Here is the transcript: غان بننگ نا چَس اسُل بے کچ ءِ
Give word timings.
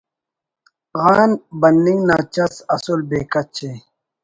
غان 1.03 1.31
بننگ 1.59 1.99
نا 2.07 2.17
چَس 2.33 2.55
اسُل 2.75 2.99
بے 3.09 3.19
کچ 3.31 3.55
ءِ 3.69 3.71